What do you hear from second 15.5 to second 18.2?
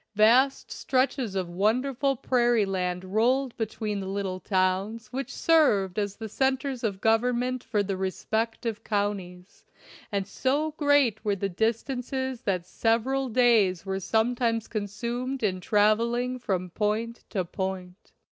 traveling from point to point.